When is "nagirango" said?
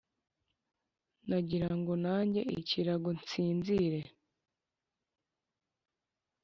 1.27-1.93